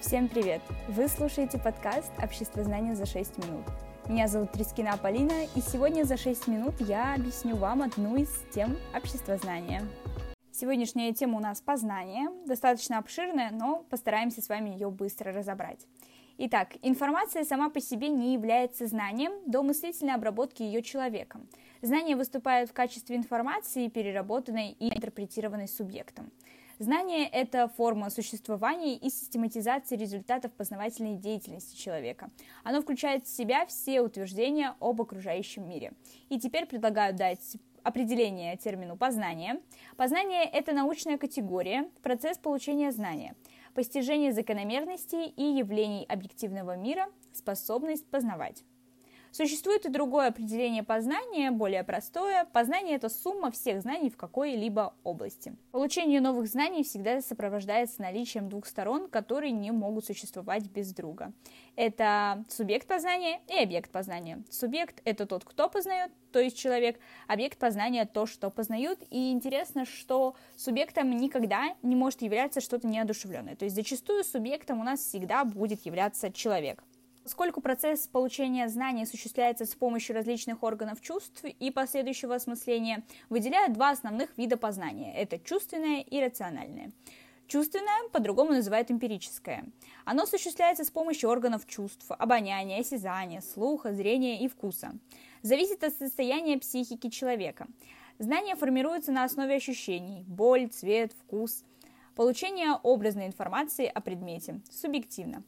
[0.00, 0.62] Всем привет!
[0.86, 3.66] Вы слушаете подкаст «Общество знания за 6 минут».
[4.08, 8.76] Меня зовут Трискина Полина, и сегодня за 6 минут я объясню вам одну из тем
[8.96, 9.82] общества знания.
[10.52, 15.84] Сегодняшняя тема у нас познание, достаточно обширная, но постараемся с вами ее быстро разобрать.
[16.38, 21.48] Итак, информация сама по себе не является знанием до мыслительной обработки ее человеком.
[21.82, 26.30] Знание выступает в качестве информации, переработанной и интерпретированной субъектом.
[26.78, 32.30] Знание– это форма существования и систематизации результатов познавательной деятельности человека.
[32.62, 35.92] Оно включает в себя все утверждения об окружающем мире.
[36.28, 39.60] И теперь предлагаю дать определение термину «познание».
[39.96, 43.34] Познание– это научная категория, процесс получения знания,
[43.74, 48.62] постижение закономерностей и явлений объективного мира, способность познавать.
[49.30, 52.46] Существует и другое определение познания, более простое.
[52.46, 55.54] Познание– это сумма всех знаний в какой-либо области.
[55.70, 61.32] Получение новых знаний всегда сопровождается наличием двух сторон, которые не могут существовать без друга.
[61.76, 64.42] Это субъект познания и объект познания.
[64.50, 66.98] Субъект– это тот, кто познает, то есть человек.
[67.26, 68.98] Объект познания– то, что познают.
[69.10, 73.56] И интересно, что субъектом никогда не может являться что-то неодушевленное.
[73.56, 76.82] То есть зачастую субъектом у нас всегда будет являться человек.
[77.28, 83.90] Поскольку процесс получения знаний осуществляется с помощью различных органов чувств и последующего осмысления, выделяют два
[83.90, 86.90] основных вида познания– это чувственное и рациональное.
[87.46, 89.66] Чувственное по-другому называют эмпирическое.
[90.06, 94.92] Оно осуществляется с помощью органов чувств, обоняния, осязания, слуха, зрения и вкуса.
[95.42, 97.66] Зависит от состояния психики человека.
[98.18, 101.62] Знания формируются на основе ощущений– боль, цвет, вкус.
[102.18, 105.44] Получение образной информации о предмете– субъективно.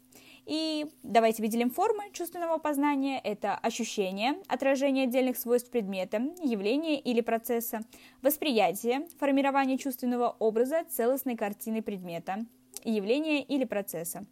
[0.46, 3.18] И давайте выделим формы чувственного познания.
[3.18, 7.80] Это ощущение, отражение отдельных свойств предмета, явления или процесса,
[8.22, 12.46] восприятие, формирование чувственного образа целостной картины предмета,
[12.84, 14.24] явления или процесса,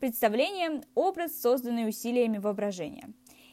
[0.00, 3.10] представление, образ, созданный усилиями воображения.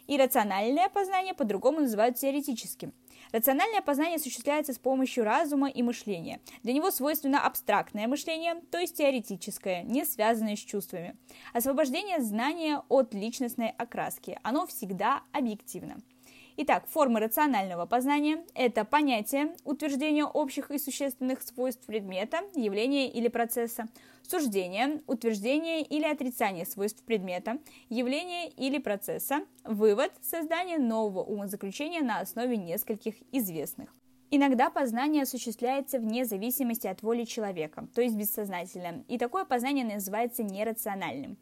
[0.08, 2.94] Иррациональное познание по-другому называют теоретическим–
[3.32, 6.40] Рациональное познание осуществляется с помощью разума и мышления.
[6.64, 11.16] Для него свойственно абстрактное мышление, то есть теоретическое, не связанное с чувствами.
[11.54, 14.40] Освобождение знания от личностной окраски.
[14.44, 15.98] Оно всегда объективно.
[16.62, 23.88] Итак, формы рационального познания– это понятие, утверждение общих и существенных свойств предмета, явления или процесса,
[24.28, 32.58] суждение, утверждение или отрицание свойств предмета, явления или процесса, вывод, создание нового умозаключения на основе
[32.58, 33.96] нескольких известных.
[34.30, 40.44] Иногда познание осуществляется вне зависимости от воли человека, то есть бессознательно, и такое познание называется
[40.44, 41.38] нерациональным.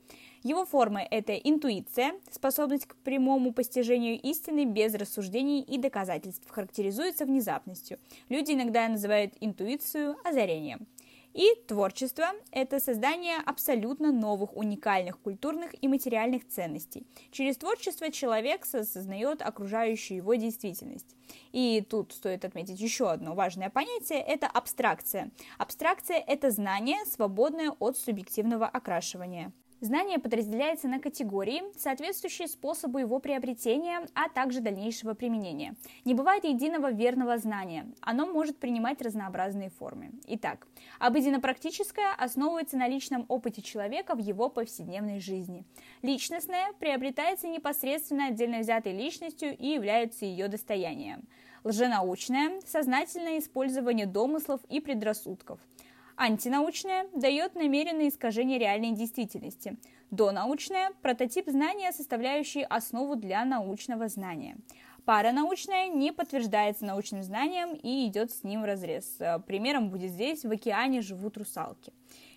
[0.47, 7.99] Его формы– это интуиция, способность к прямому постижению истины без рассуждений и доказательств, характеризуется внезапностью.
[8.29, 10.87] Люди иногда называют интуицию озарением.
[11.33, 17.05] И творчество– это создание абсолютно новых, уникальных культурных и материальных ценностей.
[17.31, 21.17] Через творчество человек осознает окружающую его действительность.
[21.51, 25.29] И тут стоит отметить еще одно важное понятие– это абстракция.
[25.57, 29.51] Абстракция– это знание, свободное от субъективного окрашивания.
[29.79, 35.75] Знание подразделяется на категории, соответствующие способу его приобретения, а также дальнейшего применения.
[36.03, 40.13] Не бывает единого верного знания, оно может принимать разнообразные формы.
[40.25, 40.65] Итак,
[40.97, 45.63] обыденно-практическое основывается на личном опыте человека в его повседневной жизни.
[46.01, 51.27] Личностное приобретается непосредственно отдельно взятой личностью и является ее достоянием.
[51.63, 55.59] Лженаучное– сознательное использование домыслов и предрассудков–
[56.17, 59.77] Антинаучное дает намеренное искажение реальной действительности.
[60.09, 64.57] Донаучное– прототип знания, составляющий основу для научного знания.
[65.05, 69.19] Паранаучное не подтверждается научным знанием и идет с ним в разрез.
[69.45, 71.93] Примером будет здесь «В океане живут русалки».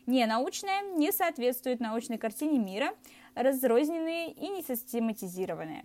[0.07, 2.91] Ненаучное не соответствует научной картине мира,
[3.35, 5.85] разрозненные и несистематизированные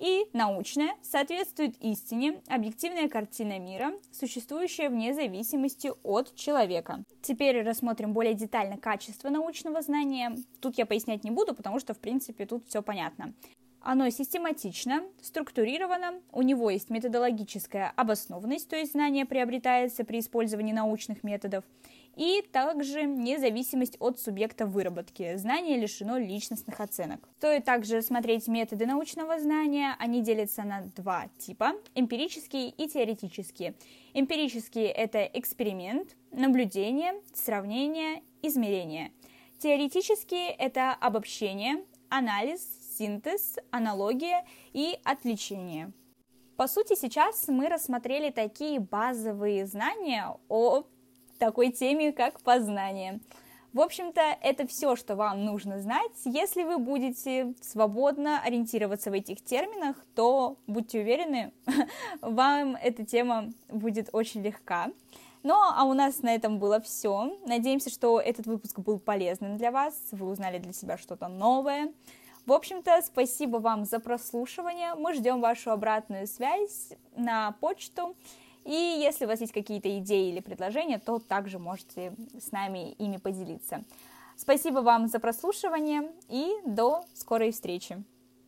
[0.00, 7.04] и научная соответствует истине, объективная картина мира, существующая вне зависимости от человека.
[7.22, 10.34] Теперь рассмотрим более детально качество научного знания.
[10.60, 13.34] Тут я пояснять не буду, потому что, в принципе, тут все понятно.
[13.82, 21.24] Оно систематично, структурировано, у него есть методологическая обоснованность, то есть знание приобретается при использовании научных
[21.24, 21.64] методов,
[22.20, 25.36] и также независимость от субъекта выработки.
[25.36, 27.26] Знание лишено личностных оценок.
[27.38, 29.96] Стоит также смотреть методы научного знания.
[29.98, 33.74] Они делятся на два типа– эмпирические и теоретические.
[34.12, 39.12] Эмпирические– это эксперимент, наблюдение, сравнение, измерение.
[39.58, 42.60] Теоретические– это обобщение, анализ,
[42.98, 44.44] синтез, аналогия
[44.74, 45.90] и отвлечение.
[46.58, 50.84] По сути, сейчас мы рассмотрели такие базовые знания о
[51.40, 53.18] такой теме, как познание.
[53.72, 56.12] В общем-то, это все, что вам нужно знать.
[56.24, 61.52] Если вы будете свободно ориентироваться в этих терминах, то будьте уверены,
[62.20, 64.90] вам эта тема будет очень легка.
[65.42, 67.38] Ну, а у нас на этом было все.
[67.46, 69.94] Надеемся, что этот выпуск был полезным для вас.
[70.10, 71.92] Вы узнали для себя что-то новое.
[72.46, 74.94] В общем-то, спасибо вам за прослушивание.
[74.96, 78.16] Мы ждем вашу обратную связь на почту.
[78.64, 83.16] И если у вас есть какие-то идеи или предложения, то также можете с нами ими
[83.16, 83.84] поделиться.
[84.36, 88.02] Спасибо вам за прослушивание и до скорой встречи.